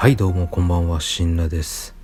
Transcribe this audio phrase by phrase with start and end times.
[0.00, 1.94] はいどうもこんばんはしんらです。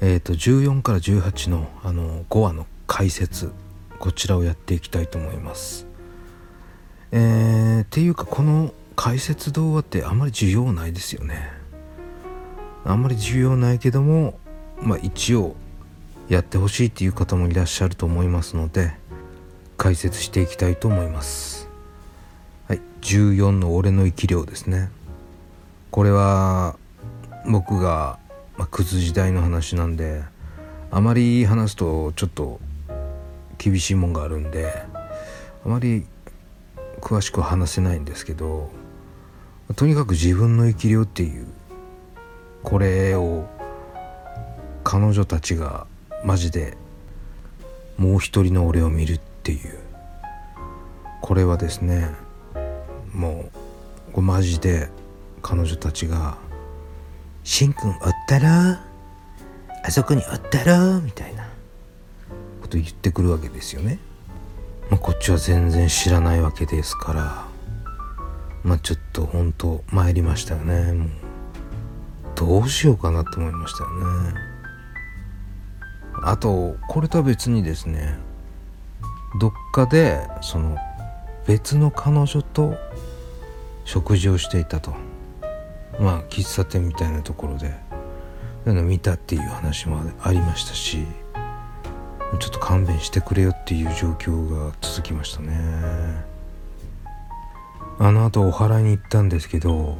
[0.00, 3.52] えっ、ー、と14から18のあの5話の解説
[3.98, 5.86] こちらをやっていきたいと思います。
[7.12, 11.52] えー、っていうかこの解説動画ってあんまり需要ないですよね。
[12.86, 14.38] あんまり需要ないけども
[14.80, 15.54] まあ一応
[16.30, 18.94] やってほしいっていう方もいらっしゃると思いますので
[19.76, 21.68] 解説していきたいと思います。
[22.68, 24.88] はい14の俺の生き量ですね。
[25.90, 26.77] これは
[27.48, 28.18] 僕が、
[28.58, 30.22] まあ、クズ時代の話なんで
[30.90, 32.60] あまり話すとちょっと
[33.56, 34.70] 厳しいもんがあるんで
[35.64, 36.04] あまり
[37.00, 38.70] 詳しく話せないんですけど
[39.76, 41.46] とにかく自分の生き量っていう
[42.62, 43.46] これを
[44.84, 45.86] 彼女たちが
[46.24, 46.76] マジで
[47.96, 49.78] もう一人の俺を見るっていう
[51.22, 52.10] これはですね
[53.14, 53.46] も
[54.14, 54.90] うマジで
[55.40, 56.36] 彼女たちが
[57.48, 57.96] 「しんくんおっ
[58.26, 58.46] たろ
[59.82, 61.44] あそこにおったろ」みたいな
[62.60, 63.98] こと言ってくるわけですよね。
[64.90, 67.44] まあ、こっちは全然知らないわけですから。
[68.64, 70.92] まあちょっと本当参りましたよね。
[70.92, 71.08] もう
[72.34, 74.34] どうしようかなと思いましたよね。
[76.22, 78.18] あとこれとは別にですね
[79.40, 80.76] どっかでその
[81.46, 82.74] 別の彼女と
[83.86, 85.07] 食事をしていたと。
[86.00, 87.74] まあ喫茶店みたいなところで
[88.64, 91.06] 見たっていう話もありましたし
[92.38, 95.56] ちょっと勘弁してくれよっていう状況が続きましたね。
[98.00, 99.98] あの後お祓いに行ったんですけど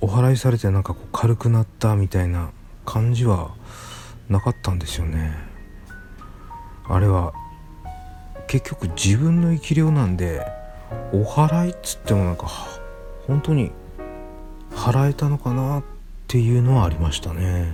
[0.00, 2.50] お祓いされてなんかこう軽くなったみたいな
[2.84, 3.54] 感じは
[4.28, 5.32] なかったんですよね。
[6.86, 7.32] あれは
[8.46, 10.46] 結局自分の生き量なんで
[11.12, 12.46] お祓いっつってもなんか
[13.26, 13.70] 本当に
[14.74, 15.84] 払えたのかなっ
[16.28, 17.72] ていうのはありましたね。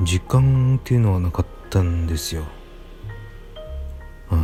[0.00, 2.42] 実感っていうのはなかったんですよ。
[4.28, 4.40] はい。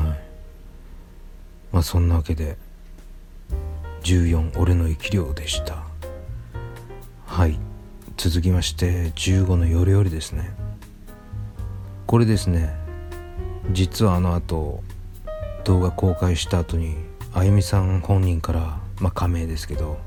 [1.73, 2.57] まあそんなわけで
[4.03, 5.85] 14俺の生き量でした。
[7.27, 7.59] はい。
[8.17, 10.51] 続きまして15のよりよりですね。
[12.07, 12.75] これですね。
[13.73, 14.83] 実はあの後
[15.65, 16.97] 動画公開した後に
[17.33, 19.99] あゆみさん本人からまあ仮名ですけど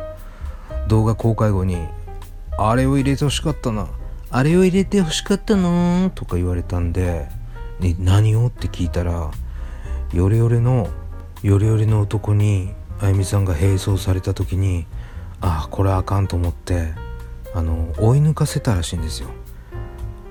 [0.87, 1.77] 動画公開後に
[2.57, 3.87] 「あれを入れてほしかったな。
[4.35, 7.27] あれを入れてほしかったの」とか言われたんで
[7.79, 9.29] 「ね、何を?」って聞いたら
[10.11, 10.89] ヨレヨレの
[11.43, 14.85] ヨレヨレの男にあゆみさんが並走された時に
[15.39, 16.93] ああこれあかんと思って
[17.53, 19.29] あの追い抜かせたらしいんですよ。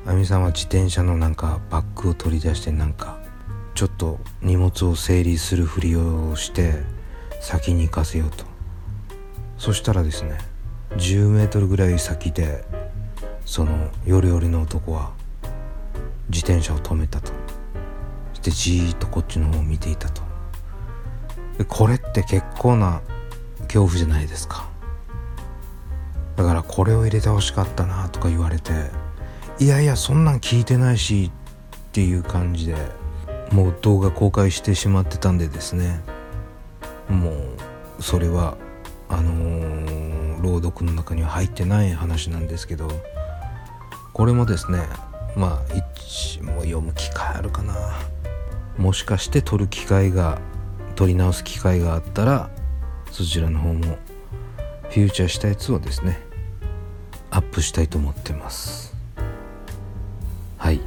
[0.04, 3.18] あゆみさんは自転車のなんかバッグを取り出してなんか
[3.74, 6.82] ちょっと荷物を整理するふりをして
[7.40, 8.51] 先に行かせようと。
[9.62, 10.38] そしたらですね
[10.96, 12.64] 10メートルぐらい先で
[13.44, 15.12] そのヨレヨレの男は
[16.30, 17.30] 自転車を止めたと。
[18.34, 20.20] そしてじーっとこっちの方を見ていたと。
[21.58, 23.02] でこれって結構な
[23.68, 24.68] 恐怖じゃないですか。
[26.34, 28.72] だからこれを入れてほしかったなとか言われて
[29.60, 31.30] いやいやそんなん聞いてないし
[31.76, 32.74] っていう感じで
[33.52, 36.00] もう動画公開してしまってたんでですね
[37.08, 38.56] もうそれは
[39.12, 42.88] あのー、朗読の中には入ってない話なんですけど
[44.12, 44.80] これもですね
[45.36, 47.74] まあ一も読む機会あるかな。
[48.78, 50.40] もしかして撮る機会が
[50.96, 52.50] 撮り直す機会があったら
[53.10, 53.98] そちらの方も
[54.90, 56.18] フューチャーしたやつをですね
[57.30, 58.94] アップしたいと思ってます。
[60.58, 60.80] はい。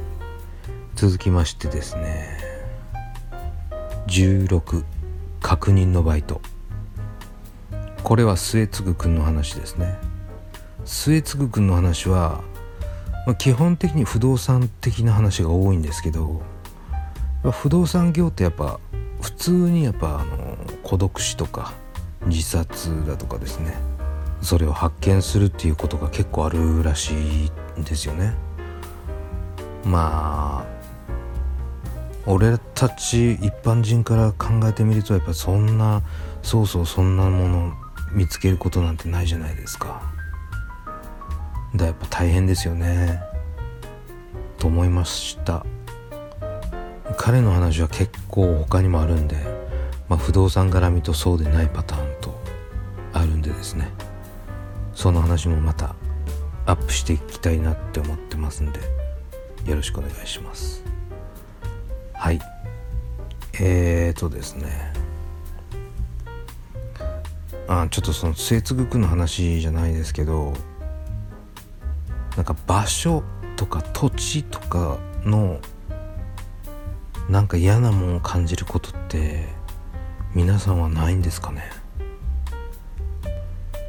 [0.94, 2.38] 続きましてですね
[4.06, 4.84] 16
[5.40, 6.40] 確認のバイト。
[8.06, 9.98] これは末継くんの話ですね。
[10.84, 12.40] 末継くんの話は、
[13.26, 16.40] まあ、基本的に不動産的な話が多いんですけど
[17.50, 18.78] 不動産業ってやっぱ
[19.20, 21.74] 普通にやっぱあの孤独死とか
[22.26, 23.74] 自殺だとかですね。
[24.40, 27.50] それを発見するっていうことが結構あるらしい
[27.80, 28.34] んですよね。
[29.84, 30.66] まあ
[32.24, 36.02] 俺たち一般人から考えてみるとやっぱそんな
[36.44, 37.85] そうそうそんなもの
[38.16, 40.02] 見つけることなんてないじゃないですか。
[41.76, 43.20] だやっぱ大変ですよね。
[44.58, 45.66] と思いました。
[47.18, 49.36] 彼の話は結構他にもあるんで、
[50.08, 52.34] まあ、不動産絡みとそうでないパターンと
[53.12, 53.92] あるんでですね。
[54.94, 55.94] その話もまた
[56.64, 58.80] アップしていきたいなって思ってますんで
[59.66, 60.82] よろしくお願いします。
[62.14, 62.40] はい。
[63.60, 64.95] えーとですね。
[67.68, 70.52] あちょっとその末継くの話じゃないですけど
[72.36, 73.24] なんか場所
[73.56, 75.58] とか土地とかの
[77.28, 79.46] なんか嫌なもんを感じることって
[80.34, 81.64] 皆さんはないんですかね？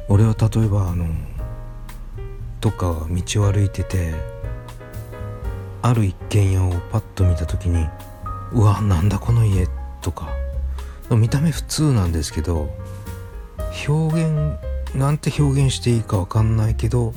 [0.08, 1.06] 俺は例えばあの
[2.60, 4.14] どっか道を歩いてて
[5.82, 7.86] ある一軒家をパッと見た時に
[8.52, 9.68] うわなんだこの家
[10.00, 10.28] とか。
[11.10, 12.68] 見た目普通なんですけど
[13.86, 14.58] 表現
[14.94, 17.12] なんて表現していいか分かんないけど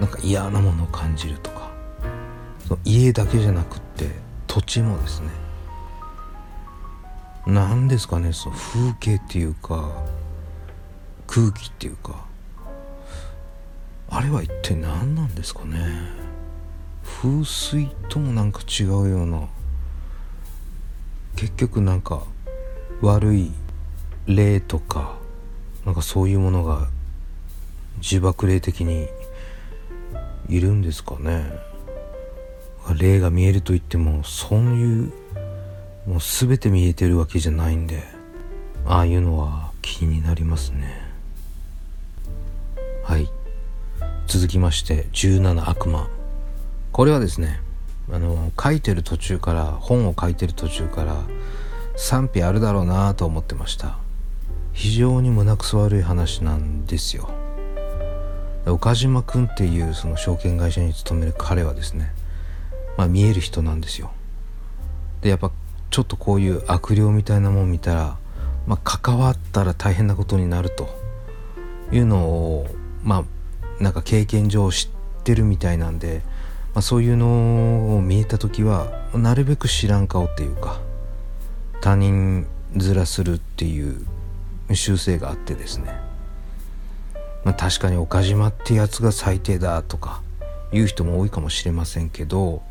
[0.00, 1.70] なんか嫌なものを感じるとか
[2.66, 4.10] その家だけじゃなくって
[4.46, 5.30] 土地もですね
[7.46, 9.90] 何ですかねその風景っていうか
[11.26, 12.26] 空気っていうか
[14.10, 15.76] あれは一体何なんですかね。
[17.20, 19.48] 風水ともなんか違うような
[21.36, 22.22] 結局なんか
[23.02, 23.50] 悪い
[24.26, 25.17] 霊とか
[25.88, 26.86] なんかそういうものが
[27.96, 29.08] 自爆霊的に
[30.46, 31.50] いるんですかね。
[32.94, 35.12] 霊が見えると言ってもそういう
[36.06, 38.02] もう全て見えてるわけじゃないんで
[38.84, 41.00] ああいうのは気になりますね。
[43.02, 43.30] はい。
[44.26, 46.10] 続きまして17悪魔。
[46.92, 47.62] これはですね
[48.12, 51.16] あの書いてる途中から本を書いてる途中から
[51.96, 54.06] 賛否あるだろうなと思ってました。
[54.78, 57.28] 非常に胸くそ悪い話なんですよ。
[58.64, 62.12] 岡島君っていうその証券会社に勤める彼はですね
[62.96, 64.12] まあ見える人なんですよ。
[65.20, 65.50] でやっぱ
[65.90, 68.18] ちょっとこういう悪霊みたいなもん見たら、
[68.68, 70.88] まあ、関わったら大変なことになると。
[71.90, 72.66] いうのを
[73.02, 73.24] ま
[73.80, 74.90] あなんか経験上知
[75.20, 76.22] ってるみたいなんで、
[76.72, 80.80] まあ、そういうのを見えた時はなるべく知らん顔っていうか
[81.80, 84.06] 他人面するっていう
[84.76, 85.92] 習性があってですね、
[87.44, 90.22] まあ、確かに岡島ってやつが最低だとか
[90.72, 92.62] 言う人も多いかもしれませんけど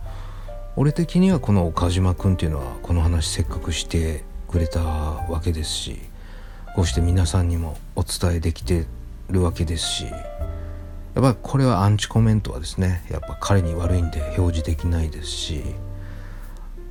[0.76, 6.00] 俺的にはこの岡島君っていうのはこの話せっかくしてくれたわけですし
[6.76, 8.86] こうして皆さんにもお伝えできて
[9.30, 15.64] るわけですしやっぱりこれはアンチコメントはですねやっぱ彼に悪いんで表示できないですし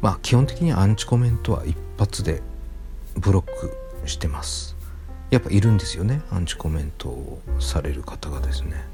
[0.00, 2.42] まあ基本的にアンチコメントは一発で
[3.16, 3.76] ブロック
[4.06, 4.75] してます。
[5.30, 8.84] やっぱいるんですよねアンチコメントをされる方がですね。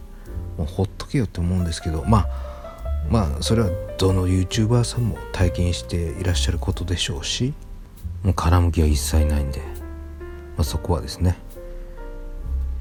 [0.57, 2.29] もうほっとけよって思うんですけどまあ
[3.11, 7.55] まあそれはどの YouTuber さんも体験していらっしゃることでしょうし
[8.23, 9.65] もう絡む気は一切ないんで、ま
[10.59, 11.37] あ、そこはですね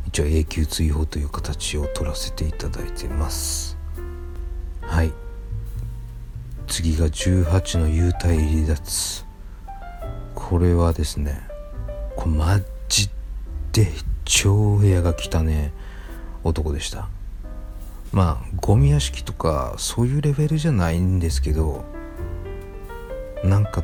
[0.08, 3.78] 一応永久追放という形を取らせていただいてます。
[4.82, 5.14] はい。
[6.68, 9.24] 次が18の幽体離脱。
[10.36, 11.42] これはですね
[12.18, 12.60] これマ
[12.90, 13.10] ジ
[13.74, 13.88] で
[14.26, 15.72] 超部屋が汚ね
[16.44, 17.08] 男でした。
[18.12, 21.86] まあゴミ屋敷とかそういうレベルじゃないんですけど
[23.44, 23.84] なんか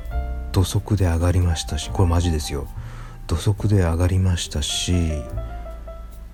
[0.51, 2.67] 土足で上がりましたしこれマジですよ。
[3.27, 4.93] 土足で上がりましたし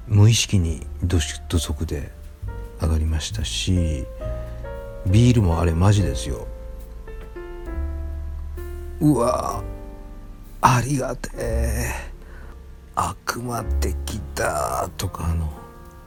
[0.08, 1.20] 無意識に土
[1.60, 2.12] 足で
[2.82, 4.06] 上がりましたし
[5.08, 6.48] ビールもあれマジですよ。
[9.00, 9.64] うわ
[10.62, 12.13] ありがてえ
[12.96, 15.52] 悪魔的だとかあの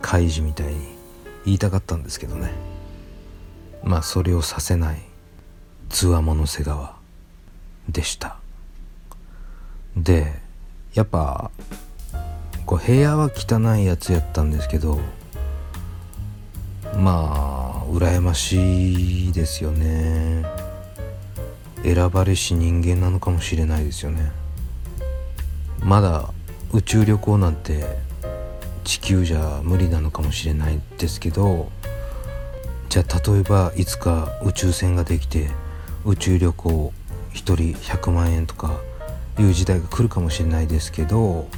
[0.00, 0.96] 開示みたいに
[1.44, 2.52] 言いたかったんですけどね。
[3.82, 5.00] まあそれをさせない
[5.88, 6.96] つわもの瀬川
[7.88, 8.36] でした。
[9.96, 10.34] で
[10.94, 11.50] やっぱ
[12.64, 14.98] こう部屋は汚いやつやったんですけど
[16.96, 20.44] まあ羨ましいですよね。
[21.82, 24.32] 選ばれし人間なのかもしれないですよね。
[25.80, 26.30] まだ
[26.72, 27.84] 宇宙旅行なんて
[28.84, 31.70] 地球じゃ無理なのかもしれないですけど
[32.88, 35.50] じゃあ例えばいつか宇宙船ができて
[36.04, 36.92] 宇宙旅行
[37.32, 38.78] 1人100万円とか
[39.38, 41.48] いう時代が来るかもしれないですけど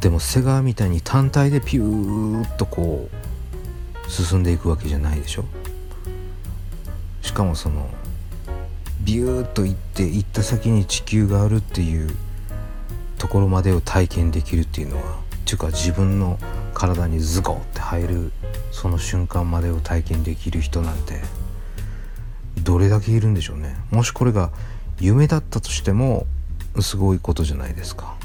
[0.00, 3.08] でも瀬川みたいに単体でピューッとこ
[4.06, 5.44] う進んでいくわけじゃないでしょ？
[7.22, 7.88] しかもその
[9.00, 12.14] ビューッと行って行った先に地球があるっていう
[13.18, 16.38] ところまでを体験できるっていうのはっていうか自分の
[16.74, 18.32] 体にズゴって入る
[18.72, 21.22] その瞬間までを体験できる人なんて
[22.62, 23.76] どれだけいるんでしょうね。
[23.90, 24.50] もしこれが
[25.00, 26.26] 夢だったとしても
[26.80, 28.16] すごいことじゃないですか。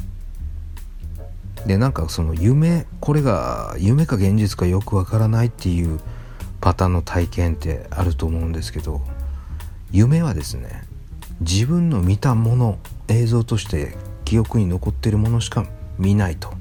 [1.65, 5.99] でなんかその夢これが夢か現実かよくわからないっていう
[6.59, 9.01] パターンの体験ってあると思うんですけど
[9.91, 10.83] 夢はですね
[11.39, 13.95] 自分の見たもの映像として
[14.31, 15.65] 記憶に残ってるものしか
[15.99, 16.53] 見ないと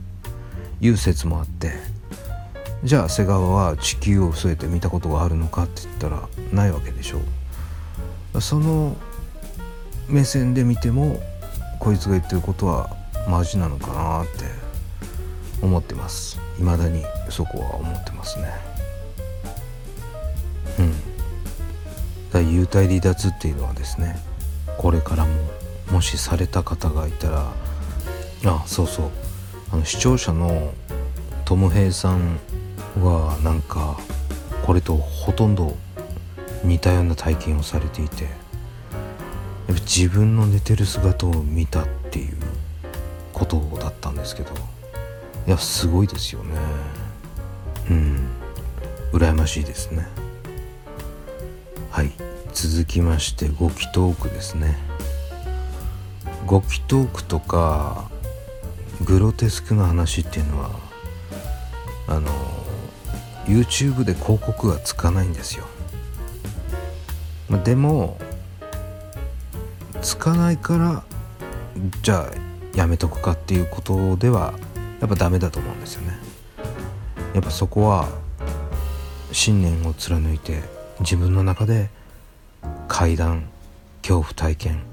[0.80, 1.70] いう説もあって
[2.82, 7.20] じゃあ瀬川は地球を据えて見たことがあるのかって言ったらないわけでしょ
[8.34, 8.40] う。
[8.40, 8.96] その
[10.08, 11.20] 目線で見ても
[11.78, 12.90] こいつが言ってることは
[13.28, 14.46] マジなのかなって
[15.62, 16.40] 思ってます。
[16.56, 18.46] 未だにそこは思ってますね。
[20.80, 20.92] うん。
[22.32, 24.18] だ幽体離脱っていうのはですね
[24.76, 25.59] これからも
[25.90, 27.52] もしされた方がいたら
[28.44, 29.10] あそうそう。
[29.72, 30.72] あの視聴者の
[31.44, 32.38] トム・ヘイさん
[33.00, 33.98] はなんか
[34.64, 35.76] これとほとんど
[36.64, 38.32] 似たような体験をされていてやっ
[39.68, 42.36] ぱ自分の寝てる姿を見たっていう
[43.32, 44.52] ことだったんですけど
[45.46, 46.56] いやすごいですよね。
[47.90, 48.28] うん。
[49.12, 50.06] 羨ましいですね。
[51.90, 52.12] はい。
[52.52, 54.89] 続きましてゴキトークですね。
[56.50, 58.10] ゴキトークとか
[59.04, 60.70] グロテスクな話っていうのは
[62.08, 62.28] あの
[63.44, 65.64] YouTube で広告がつかないんですよ。
[67.48, 68.18] までも
[70.02, 71.04] つかないから
[72.02, 74.52] じゃあやめとくかっていうことでは
[74.98, 76.18] やっぱダメだと思うんですよね。
[77.32, 78.08] やっぱそこは
[79.30, 80.64] 信念を貫いて
[80.98, 81.90] 自分の中で
[82.88, 83.48] 階段
[84.02, 84.89] 恐怖体験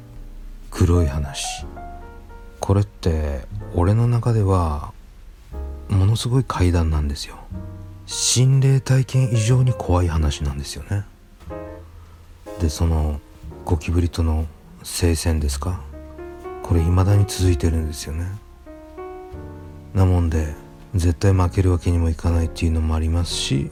[0.77, 1.65] 黒い話。
[2.59, 4.93] これって俺の中では
[5.89, 7.35] ものすごい階段なんですよ。
[8.05, 11.03] 心霊体験以上に怖い話なんですよね。
[12.59, 13.19] でその
[13.65, 14.45] ゴキブリとの
[14.83, 15.81] 聖戦ですか？
[16.61, 18.27] これ未だに続いてるんですよね。
[19.95, 20.53] なもんで
[20.93, 23.71] 絶対負けるわけにもいかないっていうのもありますし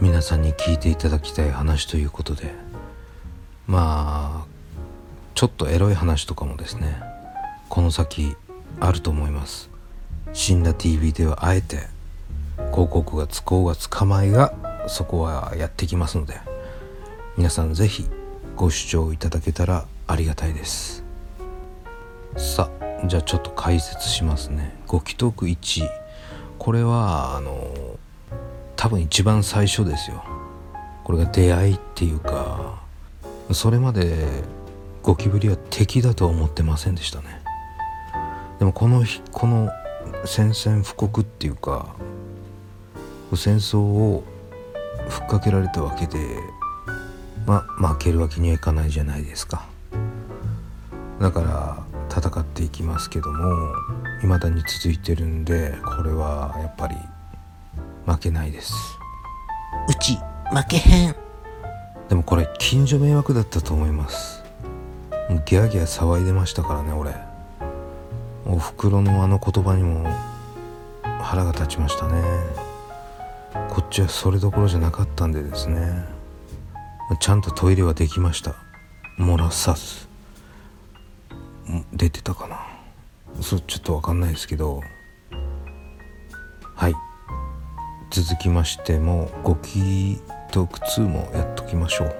[0.00, 2.52] 皆さんに聞いていただきたい話ということで。
[3.68, 4.55] まあ
[5.36, 6.98] ちょっとエロい話とかもですね
[7.68, 8.34] この先
[8.80, 9.68] あると思います。
[10.32, 11.88] 死んだ TV ではあえて
[12.72, 14.54] 広告がつこうがつかまいが
[14.88, 16.40] そこはやってきますので
[17.36, 18.06] 皆さん是非
[18.56, 21.04] ご視聴いただけたらありがたいです。
[22.38, 24.74] さあじゃあちょっと解説しますね。
[24.86, 25.86] ご既得1
[26.58, 27.98] これはあの
[28.74, 30.24] 多分一番最初ですよ。
[31.04, 32.80] これが出会いっていうか
[33.52, 34.26] それまで
[35.06, 37.40] ゴキブリは敵だとは思ってませんでしたね。
[38.58, 39.70] でもこのこの
[40.24, 41.94] 宣戦布告っていうか
[43.32, 44.24] 戦争を
[45.08, 46.18] ふっかけられたわけで
[47.46, 49.66] まあ負けるわけにはいかないじゃないですか。
[51.20, 51.78] だから
[52.10, 53.74] 戦っていきますけども
[54.22, 56.96] 未だに続いてるんでこれはやっぱり
[58.06, 58.74] 負けないです。
[59.88, 60.16] うち
[60.52, 61.16] 負けへん。
[62.08, 64.45] でもこれ近所迷惑だったと思います
[65.28, 67.14] ギャーギャー騒いでましたからね俺。
[68.46, 70.08] おふくろのあの言葉にも
[71.20, 72.22] 腹が立ちましたね。
[73.70, 76.04] こっちはそれどころじゃなかったんでですね。
[77.20, 78.54] ちゃんとトイレはできました。
[79.18, 80.06] 漏らさず。
[81.92, 82.64] 出てたかな。
[83.40, 84.80] そうちょっと分かんないですけど。
[86.74, 86.94] はい。
[88.10, 90.20] 続きましてもゴキ
[90.52, 92.16] トーク2もやっときましょう。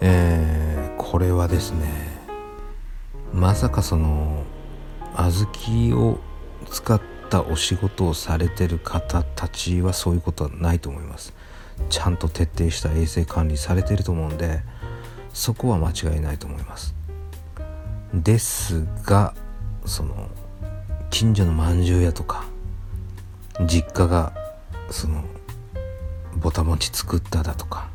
[0.00, 0.59] えー、
[1.10, 1.88] これはですね
[3.34, 4.44] まさかその
[5.16, 6.20] 小豆を
[6.70, 11.34] 使ったお仕事をされてる方たちはそういうことはないと思います。
[11.88, 14.60] ちゃんと徹底した衛生管理されてると思うんで
[15.34, 16.94] そこは間違いないと思います。
[18.14, 19.34] ですが
[19.86, 20.28] その
[21.10, 22.44] 近所のまんじゅう屋とか
[23.66, 24.32] 実家が
[24.90, 25.24] その
[26.36, 27.88] ぼた餅作っただとか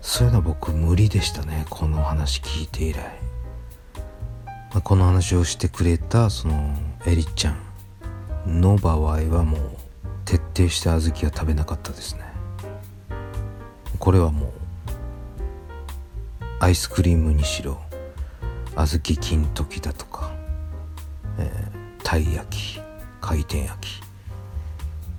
[0.00, 1.66] そういうのは僕無理でしたね。
[1.68, 3.30] この話聞いて以来。
[4.72, 6.74] まあ、この話をしてくれたその
[7.06, 7.56] エリちゃ
[8.46, 9.60] んの場合はもう
[10.24, 12.22] 徹底して小豆は食べなかったですね。
[13.98, 14.50] これはもう
[16.60, 17.78] アイスクリームにしろ
[18.76, 20.30] 小豆金時だとか、
[21.38, 22.80] えー、たい焼き
[23.20, 24.00] 回転焼き。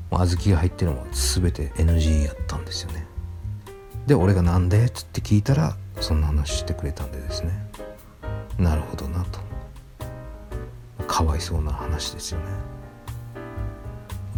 [0.10, 3.11] 小豆が入ってるのは全て NG やったんですよね。
[4.08, 4.86] で俺がなんで？
[4.86, 7.52] っつって聞いたらそんな話してくれたんでですね。
[8.58, 9.40] なるほどなと。
[11.08, 12.46] かわいそうな話ですよね。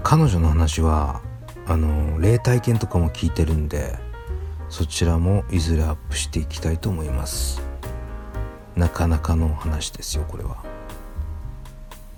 [0.04, 1.22] 彼女の話は
[1.66, 3.96] あの霊体験とかも聞いてるんで
[4.70, 7.62] そちらもいずれアップしていきたいと思います。
[8.76, 10.58] なかなかの話ですよこれは。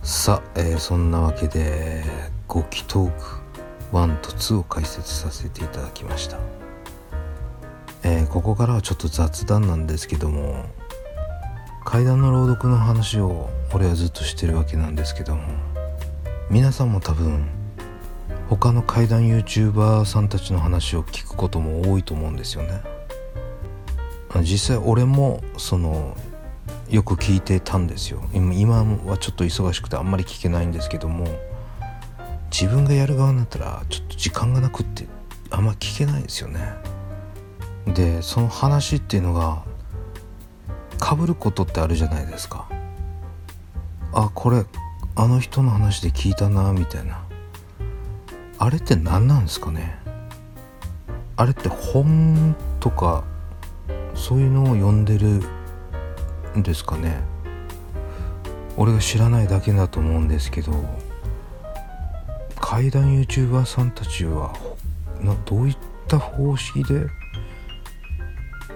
[0.01, 2.03] さあ、えー、そんなわけで
[2.47, 3.45] ゴキトーク
[3.91, 6.37] 1と2を解説させていただきました、
[8.07, 10.65] えー、ここからはちょっと雑談なんですけども
[11.83, 15.41] 階段の朗読の話を俺はずっとしてるわけなんですけども
[16.51, 17.47] 皆さんも多分
[18.47, 22.83] 他の怪談 YouTuber さんたちの話を聞くことも多いと思うんですよね。
[24.43, 26.15] 実際俺もその
[26.87, 28.21] よく聞いてたんですよ。
[28.33, 31.25] 今はちょっと忙しくてあんまり聞けないんですけども
[32.51, 35.07] 自分がやる側になったらちょっと時間がなくって
[35.49, 36.94] あんま聞けないですよね。
[37.87, 39.63] でその話っていうのが
[40.99, 42.67] かぶることってあるじゃないですか。
[44.13, 44.65] あこれ
[45.15, 47.23] あの人の話で聞いたなみたいな。
[48.57, 49.97] あれって何なんですかね。
[51.37, 53.23] あれって本とか
[54.13, 55.41] そういうのを読んでる
[56.57, 57.21] んですかね。
[58.77, 60.73] 俺が知らないだけだと思うんですけど
[62.59, 64.53] 怪談 YouTuber さんたちは
[65.21, 65.77] などういっ
[66.07, 67.07] た方式で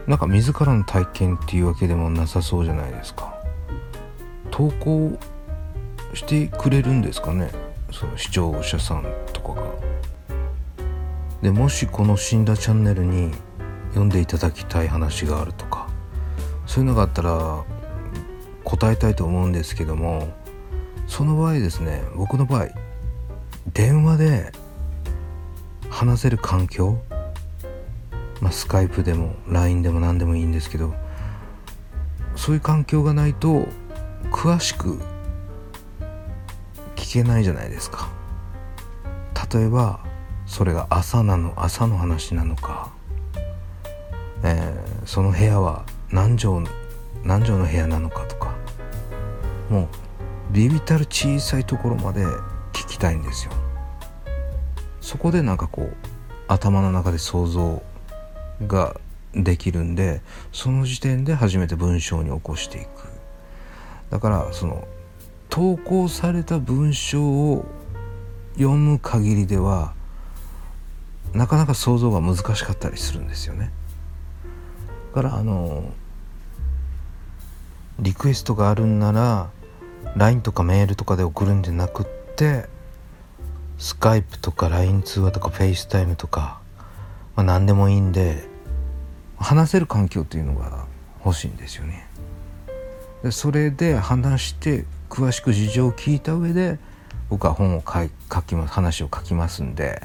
[0.09, 3.31] なんか自らの体験っていうわけでもなさそうじゃないですか。
[4.49, 5.17] 投稿
[6.15, 7.51] してくれるんですかね？
[7.91, 9.61] その視聴者さんとかが。
[11.43, 13.31] でもしこの死んだチャンネルに
[13.89, 15.87] 読んでいただきたい話があるとか。
[16.65, 17.63] そういうのがあったら
[18.63, 20.27] 答えたいと思うんですけども
[21.07, 22.67] その場合ですね僕の場合
[23.73, 24.51] 電話で
[25.89, 26.99] 話せる環境
[28.41, 30.93] まあ、スカイプでも LINE でも何でもいいんですけど
[32.35, 33.65] そういう環境がないと
[34.31, 34.99] 詳しく
[36.95, 38.07] 聞けないじゃないですか。
[39.51, 39.99] 例えば
[40.45, 42.91] それが朝なの朝の話なのか、
[44.43, 46.67] えー、その部屋は何畳
[47.23, 48.53] 何畳の部屋なのかとか
[49.69, 49.89] も
[50.51, 52.23] うビビたる小さいところまで
[52.73, 53.51] 聞きたいんですよ。
[55.01, 55.95] そこでなんかこう
[56.47, 57.81] 頭の中で想像
[58.67, 58.99] が
[59.33, 62.87] できるんでその時点で初めて文章に起こしていく。
[64.09, 64.87] だからその
[65.49, 67.65] 投稿された文章を
[68.53, 69.93] 読む限りでは
[71.33, 73.71] なかなか想像が難しかったりするんですよね。
[75.13, 75.91] だからあの
[77.99, 79.49] リクエストがあるんなら
[80.15, 82.65] LINE とかメールとかで送るんじゃなくって
[83.77, 86.59] スカイプとか LINE 通話とか FaceTime とか、
[87.35, 88.48] まあ、何でもいいんで
[89.39, 90.85] 話せる環境っていうのが
[91.25, 92.07] 欲しいんですよね。
[93.23, 96.77] でそれで話して詳しく事情を聞いた上で
[97.29, 100.01] 僕は本を書書きます話を書きますんで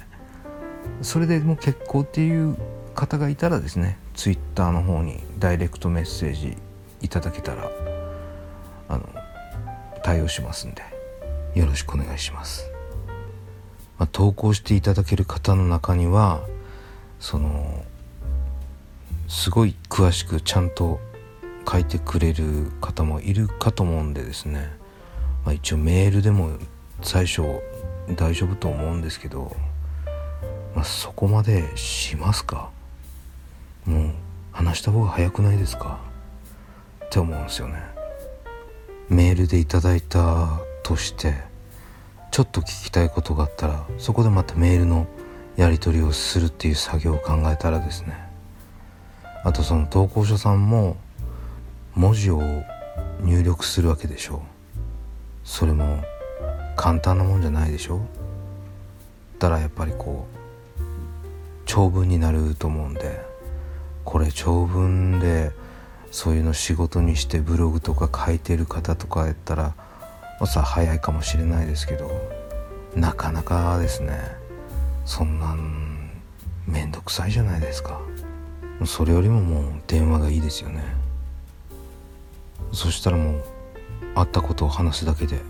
[1.02, 2.56] それでもう結構っていう
[2.94, 6.56] 方がいたらですねツイッターの方にダイレクトメッセージ
[7.02, 7.70] いただけたら
[8.88, 9.08] あの
[10.02, 10.82] 対応しますんで
[11.54, 12.70] よろしくお願いします、
[13.98, 16.46] まあ、投稿していただける方の中には
[17.20, 17.84] その
[19.28, 21.00] すごい詳しくちゃんと
[21.70, 24.70] 書いてくれる方もいるかと思うんでですね、
[25.44, 26.50] まあ、一応メールでも
[27.02, 27.42] 最初
[28.16, 29.56] 大丈夫と思うんですけど、
[30.74, 32.70] まあ、そこまでしますか？
[33.86, 34.10] もう
[34.52, 36.00] 話した方が早くないですか？
[37.04, 37.82] って思うんですよね。
[39.08, 41.34] メールでいただいたとして
[42.30, 45.06] ちょっと聞きたいことがあったらそこでまたメールの
[45.56, 48.23] やり取りをするっていう作業を考えたらですね
[49.44, 50.96] あとその投稿者さんも
[51.94, 52.42] 文字を
[53.20, 54.42] 入力するわけでしょ
[55.44, 56.02] それも
[56.76, 58.00] 簡単なもんじゃないでしょ
[59.38, 60.26] だからやっぱりこ
[60.78, 60.82] う
[61.66, 63.20] 長文になると思うんで
[64.04, 65.52] これ長文で
[66.10, 69.74] そういうの仕事にしてブログとか書いてる方とかやったら
[70.40, 72.10] 朝早いかもしれないですけど
[72.96, 74.44] なかなかですね。
[75.04, 76.10] そんなん
[76.66, 78.00] めんどくさいじゃないですか。
[78.86, 80.82] それよりももう電話がいいですよね。
[82.72, 83.44] そしたらもう
[84.14, 85.40] 会ったことを話すだけで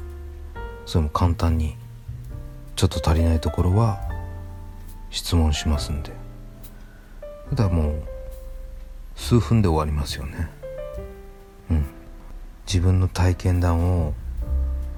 [0.86, 1.76] それも簡単に
[2.76, 4.00] ちょっと足りないところは
[5.10, 6.12] 質問しますんで。
[7.50, 8.02] ただもう
[9.16, 10.48] 数分で終わりますよね。
[11.70, 11.86] うん。
[12.66, 14.14] 自分の体験談を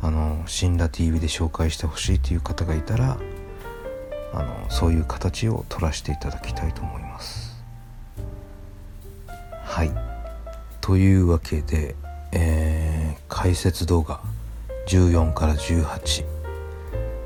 [0.02, 3.18] あの死んだ TV で紹介してほしいという方がいたら
[4.32, 7.55] あのそういう形を取らせていただきたいと思います。
[9.76, 9.90] はい。
[10.80, 11.96] というわけで、
[12.32, 14.22] えー、解説動画
[14.88, 16.24] 14から18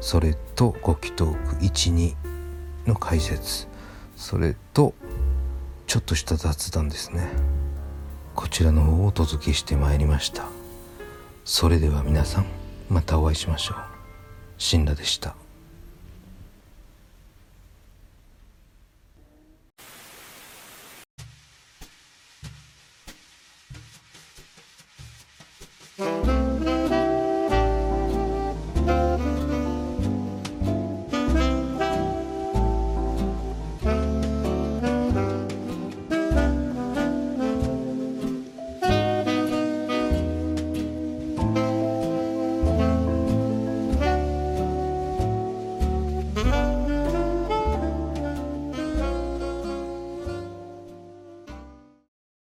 [0.01, 2.17] それとご祈祷句12
[2.89, 3.69] の解説。
[4.17, 4.95] それと
[5.87, 7.29] ちょっとした雑談ですね。
[8.35, 10.49] こちらの方をお届けしてまいりました。
[11.45, 12.47] それでは皆さん
[12.89, 13.79] またお会いしましょう。
[14.59, 15.37] 死んだでした。